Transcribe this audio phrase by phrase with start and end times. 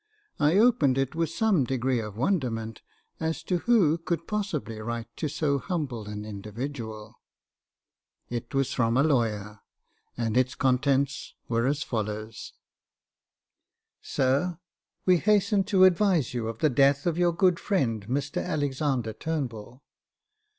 [0.39, 2.81] I opened it with some degree of wonderment,
[3.19, 7.21] as to who could possibly write to so humble an individual.
[8.27, 9.59] It was from a lawyer,
[10.17, 12.53] and its contents were as follows:—
[14.01, 14.57] Sir,—
[15.05, 19.83] We hasten to advise you of the death of your good friend Mr Alexander Turnbull.